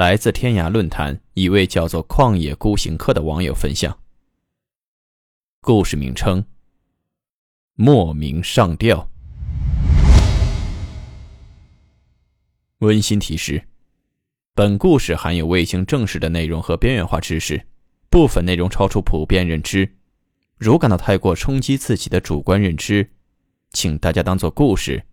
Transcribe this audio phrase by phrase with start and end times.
[0.00, 3.98] 来自天涯论坛一位叫做“旷野孤行客”的网友分享。
[5.60, 6.42] 故事名称：
[7.74, 9.10] 莫名上吊。
[12.78, 13.62] 温馨提示：
[14.54, 17.66] 本故事含有未经证实的内容和边缘化知识，
[18.08, 19.96] 部分内容超出普遍认知。
[20.56, 23.10] 如感到太过冲击自己的主观认知，
[23.72, 25.04] 请大家当做故事，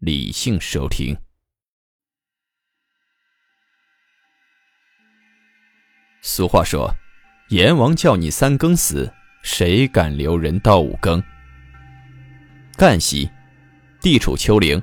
[0.00, 1.16] 理性收听。
[6.20, 6.94] 俗话说
[7.48, 11.22] ：“阎王叫你三更死，谁敢留人到五更？”
[12.76, 13.30] 赣西
[14.00, 14.82] 地处丘陵，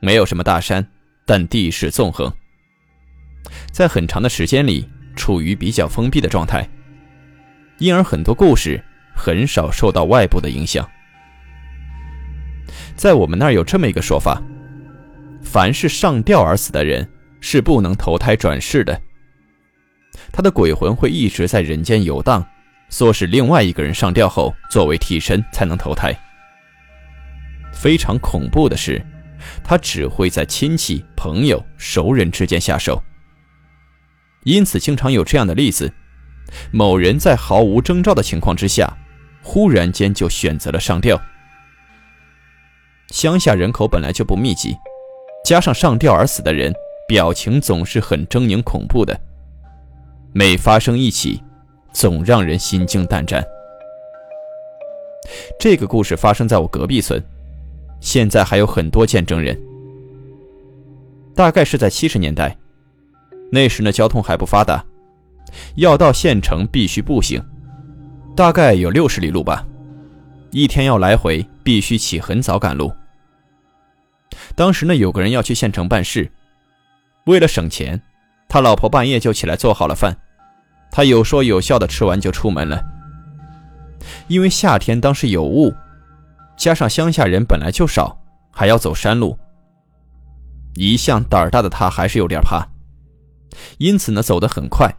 [0.00, 0.86] 没有什么大山，
[1.24, 2.32] 但地势纵横，
[3.72, 6.68] 在很长的时间里处于比较封闭的状态，
[7.78, 8.82] 因而很多故事
[9.14, 10.88] 很少受到外部的影响。
[12.96, 14.42] 在我们那儿有这么一个说法：
[15.42, 17.08] 凡是上吊而死的人，
[17.40, 19.00] 是不能投胎转世的。
[20.32, 22.44] 他的鬼魂会一直在人间游荡，
[22.90, 26.14] 唆使另外一个人上吊后作为替身才能投胎。
[27.72, 29.04] 非常恐怖的是，
[29.62, 33.02] 他只会在亲戚、朋友、熟人之间下手。
[34.44, 35.92] 因此，经常有这样的例子：
[36.72, 38.96] 某人在毫无征兆的情况之下，
[39.42, 41.20] 忽然间就选择了上吊。
[43.10, 44.76] 乡下人口本来就不密集，
[45.44, 46.72] 加上上吊而死的人
[47.06, 49.18] 表情总是很狰狞恐怖的。
[50.32, 51.42] 每发生一起，
[51.92, 53.42] 总让人心惊胆战。
[55.58, 57.22] 这个故事发生在我隔壁村，
[58.00, 59.58] 现在还有很多见证人。
[61.34, 62.56] 大概是在七十年代，
[63.50, 64.84] 那时呢交通还不发达，
[65.76, 67.42] 要到县城必须步行，
[68.36, 69.66] 大概有六十里路吧，
[70.50, 72.92] 一天要来回，必须起很早赶路。
[74.54, 76.30] 当时呢有个人要去县城办事，
[77.24, 78.00] 为了省钱。
[78.50, 80.16] 他老婆半夜就起来做好了饭，
[80.98, 82.82] 他有说有笑的吃完就出门了。
[84.26, 85.72] 因为夏天当时有雾，
[86.56, 88.20] 加上乡下人本来就少，
[88.50, 89.38] 还要走山路，
[90.74, 92.66] 一向胆儿大的他还是有点怕，
[93.78, 94.92] 因此呢走得很快。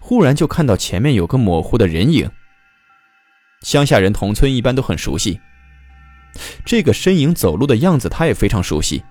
[0.00, 2.30] 忽然就看到前面有个模糊的人影。
[3.60, 5.38] 乡下人同村一般都很熟悉，
[6.64, 9.04] 这个身影走路的样子他也非常熟悉，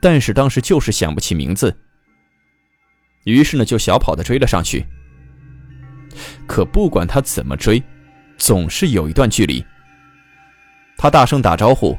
[0.00, 1.72] 但是当时就是想不起名字。
[3.26, 4.86] 于是呢，就小跑的追了上去。
[6.46, 7.82] 可不管他怎么追，
[8.38, 9.64] 总是有一段距离。
[10.96, 11.98] 他大声打招呼，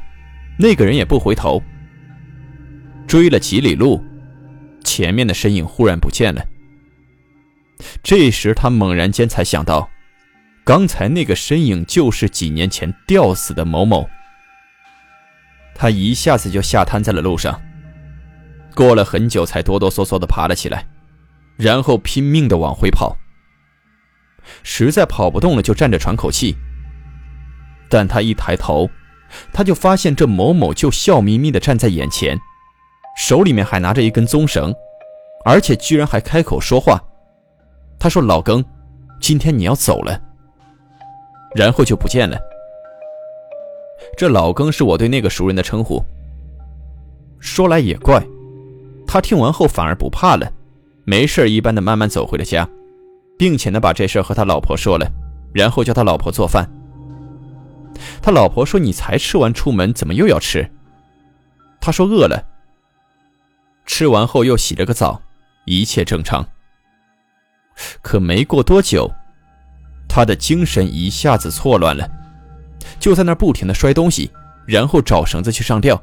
[0.58, 1.62] 那个人也不回头。
[3.06, 4.02] 追了几里路，
[4.82, 6.42] 前面的身影忽然不见了。
[8.02, 9.88] 这时他猛然间才想到，
[10.64, 14.08] 刚才那个身影就是几年前吊死的某某。
[15.74, 17.60] 他一下子就吓瘫在了路上，
[18.74, 20.86] 过了很久才哆哆嗦嗦的爬了起来。
[21.58, 23.16] 然后拼命的往回跑，
[24.62, 26.56] 实在跑不动了，就站着喘口气。
[27.90, 28.88] 但他一抬头，
[29.52, 32.38] 他就发现这某某就笑眯眯的站在眼前，
[33.18, 34.72] 手里面还拿着一根棕绳，
[35.44, 37.02] 而且居然还开口说话。
[37.98, 38.64] 他说：“老庚，
[39.20, 40.20] 今天你要走了。”
[41.56, 42.38] 然后就不见了。
[44.16, 46.00] 这老庚是我对那个熟人的称呼。
[47.40, 48.24] 说来也怪，
[49.06, 50.52] 他听完后反而不怕了。
[51.08, 52.68] 没事一般的慢慢走回了家，
[53.38, 55.10] 并且呢把这事和他老婆说了，
[55.54, 56.70] 然后叫他老婆做饭。
[58.20, 60.70] 他老婆说：“你才吃完出门，怎么又要吃？”
[61.80, 62.46] 他说：“饿了。”
[63.86, 65.18] 吃完后又洗了个澡，
[65.64, 66.46] 一切正常。
[68.02, 69.10] 可没过多久，
[70.10, 72.06] 他的精神一下子错乱了，
[73.00, 74.30] 就在那不停的摔东西，
[74.66, 75.98] 然后找绳子去上吊。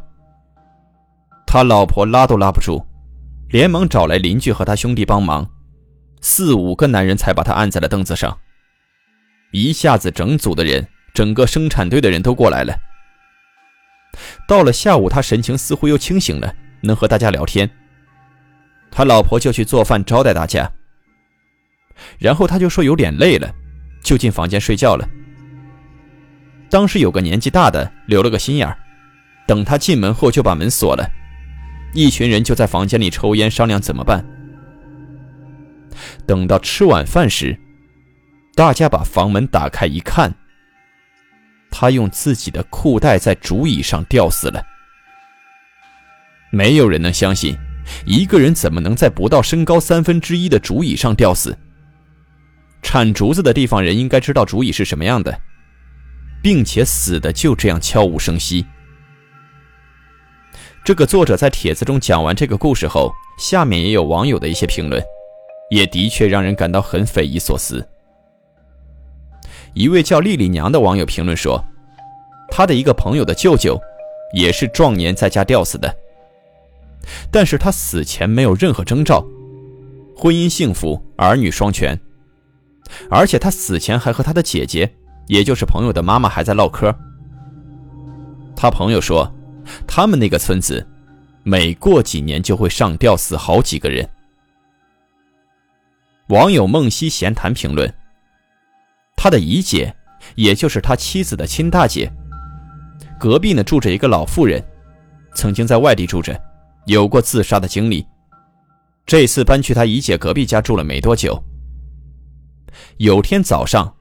[1.45, 2.83] 他老婆拉都拉不住。
[3.55, 5.49] 连忙找来邻居和他兄弟帮忙，
[6.19, 8.37] 四五个男人才把他按在了凳子上。
[9.53, 12.77] 一下子，整组的人，整个生产队的人都过来了。
[14.45, 17.69] 到了下午，他神情似乎又清醒了，能和大家聊天。
[18.91, 20.69] 他老婆就去做饭招待大家，
[22.19, 23.49] 然后他就说有点累了，
[24.03, 25.07] 就进房间睡觉了。
[26.69, 28.77] 当时有个年纪大的留了个心眼，
[29.47, 31.09] 等他进门后就把门锁了。
[31.95, 34.23] 一群人就在房间里抽烟商量怎么办。
[36.27, 37.57] 等到吃晚饭时，
[38.53, 40.35] 大家把房门打开一看，
[41.71, 44.61] 他用自己的裤带在竹椅上吊死了。
[46.51, 47.57] 没有人能相信，
[48.05, 51.57] 一个人怎么能在不到身高三分之一的竹椅上吊死？
[52.81, 55.39] 铲竹子的地方人应该知道竹椅是什么样的，
[56.43, 58.65] 并且死的就这样悄无声息。
[60.85, 65.03] 这个作者在帖子中讲完这个故事后，下面也有网友的一些评论，
[65.71, 67.83] 也的确让人感到很匪夷所思。
[69.73, 71.59] 一位叫丽丽娘的网友评论说，
[72.51, 73.81] 他的一个朋友的舅舅，
[74.35, 75.91] 也是壮年在家吊死的，
[77.31, 79.25] 但是他死前没有任何征兆，
[80.15, 81.99] 婚姻幸福，儿女双全，
[83.09, 84.93] 而且他死前还和他的姐姐，
[85.25, 86.95] 也就是朋友的妈妈还在唠嗑。
[88.55, 89.34] 他朋友说。
[89.87, 90.85] 他们那个村子，
[91.43, 94.07] 每过几年就会上吊死好几个人。
[96.27, 97.93] 网友梦溪闲谈评论：
[99.15, 99.95] 他的姨姐，
[100.35, 102.11] 也就是他妻子的亲大姐，
[103.19, 104.63] 隔壁呢住着一个老妇人，
[105.35, 106.39] 曾经在外地住着，
[106.85, 108.05] 有过自杀的经历。
[109.05, 111.43] 这次搬去他姨姐隔壁家住了没多久，
[112.97, 113.95] 有天早上，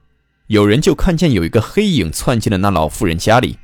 [0.47, 3.59] 有人就看见有一个黑影窜进了那老妇人家里。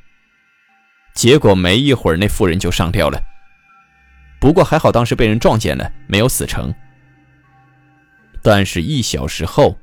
[1.14, 3.22] 结果没一会儿，那妇人就上吊了。
[4.40, 6.74] 不过还好，当时被人撞见了，没有死成。
[8.42, 9.78] 但是，一小时后，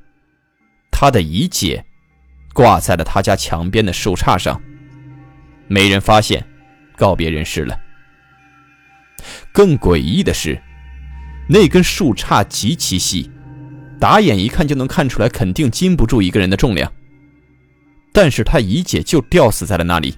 [0.90, 1.84] 他的姨姐
[2.52, 4.60] 挂在了他家墙边的树杈上，
[5.68, 6.44] 没人发现，
[6.96, 7.78] 告别人世了。
[9.52, 10.60] 更诡异的是，
[11.48, 13.30] 那根树杈极其细，
[14.00, 16.92] 打眼一看就能看出来，肯定禁不住一个人的重量。
[18.12, 20.16] 但是他姨姐就吊死在了那里。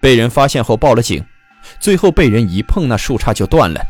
[0.00, 1.24] 被人发现后报了警，
[1.80, 3.80] 最后被人一碰，那树杈就断了。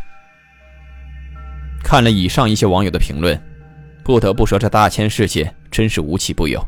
[1.83, 3.41] 看了以上一些网友的评论，
[4.05, 6.67] 不得不说这大千世界真是无奇不有。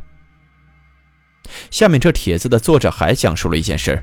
[1.70, 4.00] 下面这帖子的作者还讲述了一件事，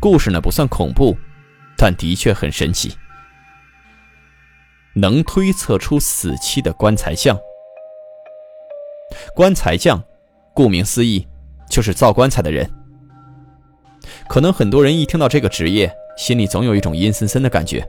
[0.00, 1.16] 故事呢不算恐怖，
[1.76, 2.96] 但的确很神奇，
[4.94, 7.38] 能推测出死期的棺材匠。
[9.36, 10.02] 棺材匠，
[10.54, 11.28] 顾名思义，
[11.70, 12.68] 就是造棺材的人。
[14.28, 17.86] 可能很多人一听到这个职业，心里总有一种阴森森的感觉。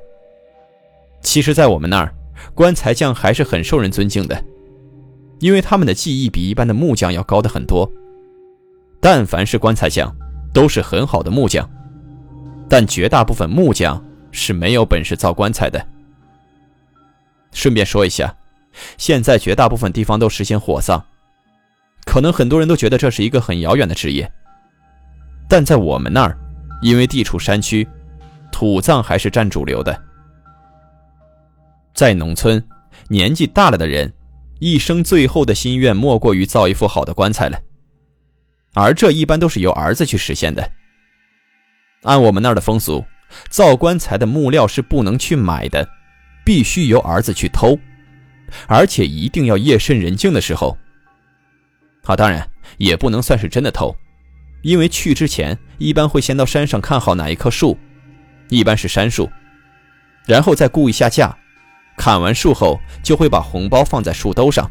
[1.21, 2.13] 其实，在我们那儿，
[2.53, 4.43] 棺材匠还是很受人尊敬的，
[5.39, 7.89] 因为他们的技艺比一般的木匠要高的很多。
[8.99, 10.13] 但凡是棺材匠，
[10.53, 11.69] 都是很好的木匠，
[12.69, 15.85] 但绝大部分木匠是没有本事造棺材的。
[17.51, 18.35] 顺便说一下，
[18.97, 21.01] 现在绝大部分地方都实行火葬，
[22.05, 24.29] 可能很多人都觉得这是一个很遥远的职业。
[25.55, 26.35] 但在我们那儿，
[26.81, 27.87] 因为地处山区，
[28.51, 29.95] 土葬还是占主流的。
[31.93, 32.59] 在农村，
[33.07, 34.11] 年纪大了的人，
[34.57, 37.59] 一生最后的心愿莫过于造一副好的棺材了，
[38.73, 40.67] 而这一般都是由儿子去实现的。
[42.01, 43.05] 按我们那儿的风俗，
[43.47, 45.87] 造棺材的木料是不能去买的，
[46.43, 47.77] 必须由儿子去偷，
[48.65, 50.75] 而且一定要夜深人静的时候。
[52.03, 52.43] 好，当然
[52.79, 53.95] 也不能算是真的偷。
[54.63, 57.77] 因为去之前一般会先到山上看好哪一棵树，
[58.47, 59.29] 一般是杉树，
[60.25, 61.37] 然后再估一下价，
[61.97, 64.69] 砍完树后就会把红包放在树兜上。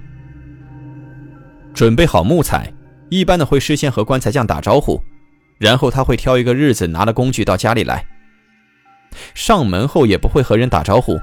[1.75, 2.73] 准备好木材，
[3.11, 5.03] 一般的会事先和棺材匠打招呼，
[5.59, 8.05] 然后他会挑一个日子拿了工具到家里来。
[9.35, 11.21] 上门后也不会和人打招呼，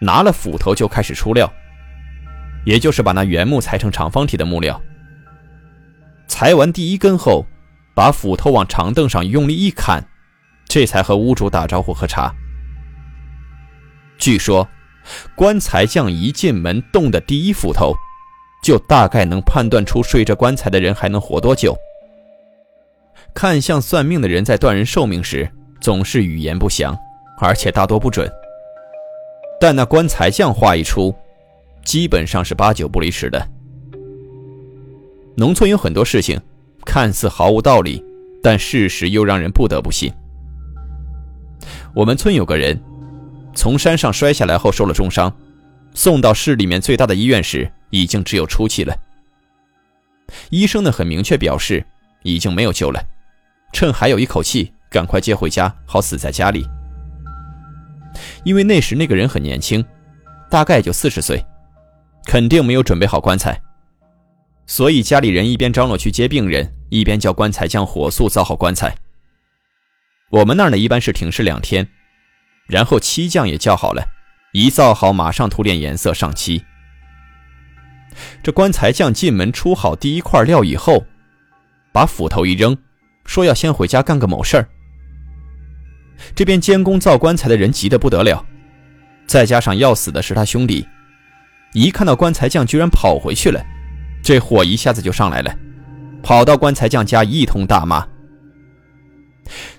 [0.00, 1.52] 拿了斧头就开始出料，
[2.64, 4.80] 也就是把那原木裁成长方体的木料。
[6.26, 7.44] 裁完第一根后。
[7.98, 10.00] 把斧头往长凳上用力一砍，
[10.68, 12.32] 这才和屋主打招呼喝茶。
[14.18, 14.68] 据说，
[15.34, 17.92] 棺材匠一进门动的第一斧头，
[18.62, 21.76] 就大概能判断出睡着棺材的人还能活多久。
[23.34, 25.50] 看相算命的人在断人寿命时，
[25.80, 26.96] 总是语言不详，
[27.40, 28.30] 而且大多不准。
[29.60, 31.12] 但那棺材匠话一出，
[31.84, 33.44] 基本上是八九不离十的。
[35.36, 36.40] 农村有很多事情。
[36.88, 38.02] 看似毫无道理，
[38.42, 40.10] 但事实又让人不得不信。
[41.94, 42.80] 我们村有个人，
[43.54, 45.30] 从山上摔下来后受了重伤，
[45.92, 48.96] 送到市里面最大的医院时，已经只有出气了。
[50.48, 51.84] 医生呢很明确表示，
[52.22, 52.98] 已经没有救了，
[53.70, 56.66] 趁还有一口气，赶快接回家，好死在家里。
[58.44, 59.84] 因为那时那个人很年轻，
[60.48, 61.44] 大概就四十岁，
[62.24, 63.60] 肯定没有准备好棺材。
[64.66, 68.96] 所以家里人一边张罗去接病人，一边叫棺材匠火速造好棺材。
[70.30, 71.88] 我们那儿呢，一般是停尸两天，
[72.66, 74.04] 然后漆匠也叫好了，
[74.52, 76.64] 一造好马上涂点颜色上漆。
[78.42, 81.06] 这棺材匠进门出好第一块料以后，
[81.92, 82.76] 把斧头一扔，
[83.24, 84.68] 说要先回家干个某事儿。
[86.34, 88.44] 这边监工造棺材的人急得不得了，
[89.26, 90.86] 再加上要死的是他兄弟，
[91.72, 93.64] 一看到棺材匠居然跑回去了，
[94.22, 95.56] 这火一下子就上来了，
[96.28, 98.06] 跑到棺材匠家一通大骂。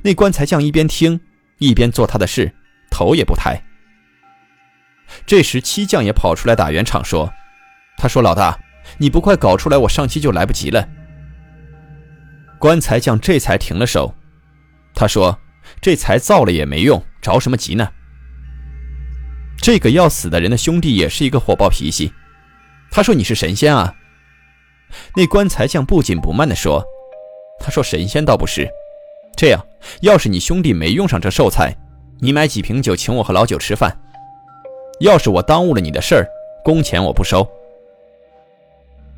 [0.01, 1.21] 那棺材匠一边听
[1.59, 2.51] 一边做他的事，
[2.89, 3.63] 头也不抬。
[5.27, 7.31] 这时漆匠也跑出来打圆场说
[7.97, 8.59] ：“他说老大，
[8.97, 10.89] 你不快搞出来，我上期就来不及了。”
[12.57, 14.15] 棺材匠这才停了手，
[14.95, 15.39] 他说。
[15.79, 17.91] 这才造了也没用，着什么急呢？
[19.61, 22.11] 这个要死的人的兄弟也是一个火爆脾气，
[22.89, 23.93] 他说：“你是神仙啊？”
[25.15, 26.83] 那棺材匠不紧不慢地说
[27.59, 28.67] ：“他说神仙倒不是，
[29.35, 29.65] 这样，
[30.01, 31.75] 要是你兄弟没用上这寿材，
[32.19, 33.95] 你买几瓶酒请我和老九吃饭。
[34.99, 36.27] 要是我耽误了你的事儿，
[36.63, 37.47] 工钱我不收。”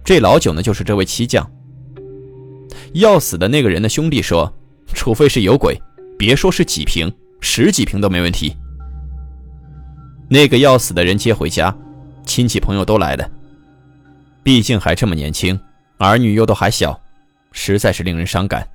[0.04, 1.50] 这老九呢，就是这位漆匠。
[2.94, 4.52] 要死的那个人的兄弟说
[4.94, 5.80] ：“除非是有鬼。”
[6.18, 8.56] 别说是几瓶，十几瓶都没问题。
[10.30, 11.76] 那个要死的人接回家，
[12.28, 13.28] 亲戚朋友都来了。
[14.44, 15.60] 毕竟还这么年轻，
[15.98, 17.00] 儿女又都还小，
[17.52, 18.68] 实在是令人伤感。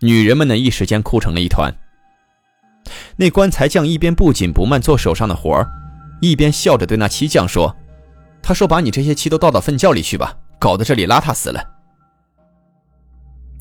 [0.00, 1.72] 女人们呢，一时间哭成了一团。
[3.16, 5.66] 那棺材匠一边不紧不慢做手上的活，
[6.20, 7.74] 一边笑着对那漆匠说
[8.42, 11.64] ：“他说把你这些漆都倒到粪窖里去吧，搞得这里邋遢死了。”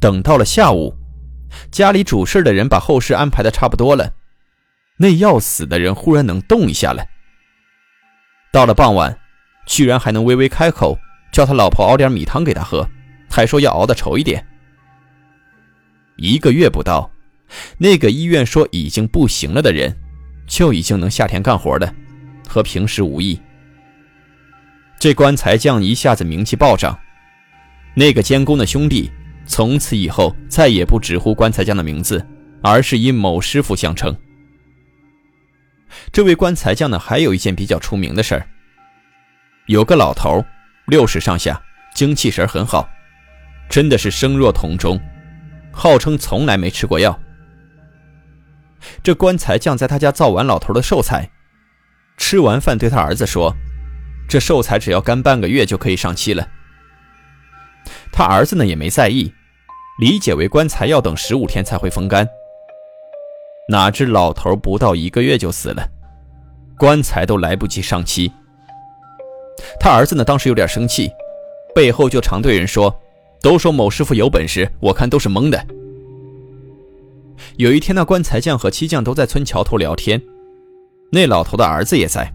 [0.02, 0.94] 等到了下午。
[1.70, 4.12] 家里主事的人把后事安排的差不多了，
[4.98, 7.06] 那要死的人忽然能动一下了。
[8.52, 9.16] 到了傍晚，
[9.66, 10.98] 居然还能微微开口，
[11.32, 12.88] 叫他老婆熬点米汤给他喝，
[13.30, 14.46] 还说要熬的稠一点。
[16.18, 17.10] 一个月不到，
[17.78, 19.96] 那个医院说已经不行了的人，
[20.48, 21.94] 就已经能下田干活了，
[22.48, 23.40] 和平时无异。
[25.00, 26.98] 这棺材匠一下子名气暴涨，
[27.96, 29.12] 那个监工的兄弟。
[29.46, 32.26] 从此以后，再也不直呼棺材匠的名字，
[32.62, 34.16] 而是以某师傅相称。
[36.14, 38.48] 这位棺材匠呢，还有一件比较出名的事儿。
[39.68, 40.44] 有个老头，
[40.88, 41.62] 六十上下，
[41.96, 42.90] 精气神很好，
[43.70, 45.00] 真的是声若铜钟，
[45.72, 47.18] 号称从来没吃过药。
[49.02, 51.30] 这棺材匠在他家造完老头的寿材，
[52.18, 53.56] 吃完饭对他儿子说
[54.28, 56.46] ：“这寿材只要干半个月就可以上漆了。”
[58.12, 59.34] 他儿子呢也没在意，
[59.98, 62.28] 理解为棺材要等十五天才会风干。
[63.70, 65.90] 哪知老头不到一个月就死了，
[66.78, 68.30] 棺材都来不及上漆。
[69.80, 71.10] 他儿子呢当时有点生气，
[71.74, 72.94] 背后就常对人说
[73.42, 75.66] ：“都说某师傅有本事，我看都是蒙的。”
[77.58, 80.22] 有一天，那棺材匠和漆匠都在村桥头聊天，
[81.12, 82.32] 那老头的儿子也在。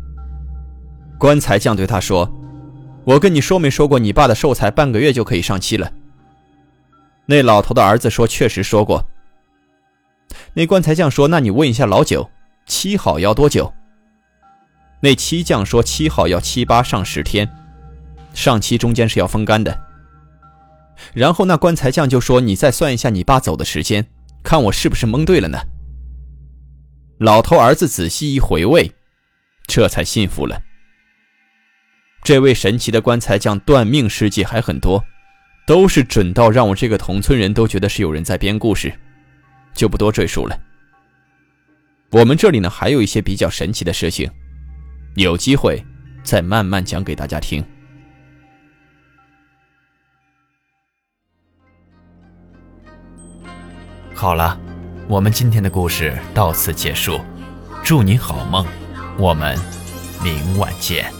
[1.18, 2.30] 棺材匠对他说。
[3.04, 5.90] 我跟你说没说过，你爸的寿材半个月就可以上漆了。
[7.24, 9.02] 那老头的儿子说：“确实说过。”
[10.52, 12.28] 那棺材匠说：“那你问一下老九，
[12.66, 13.72] 漆好要多久？”
[15.00, 17.48] 那漆匠说：“漆好要七八上十天，
[18.34, 19.86] 上漆中间是要风干的。”
[21.14, 24.06] 然后那棺材匠就说：“你再算一下你爸走的时间，
[24.42, 25.58] 看我是不是蒙对了呢？”
[27.18, 28.92] 老头儿子仔细一回味，
[29.66, 30.60] 这才信服了。
[32.24, 35.04] 这位神奇的棺材匠断命事迹还很多，
[35.66, 38.92] 都是准到让我这个同村人都觉得是有人在编故事，
[39.72, 40.60] 就不多赘述了。
[42.10, 44.30] 我们这里呢还有一些比较神奇的事情，
[45.14, 45.84] 有机会
[46.22, 47.64] 再慢慢讲给大家听。
[54.14, 54.58] 好了，
[55.08, 57.20] 我们今天的故事到此结束，
[57.84, 58.66] 祝你好梦，
[59.16, 59.56] 我们
[60.22, 61.17] 明晚见。